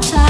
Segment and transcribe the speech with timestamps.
[0.00, 0.29] outside.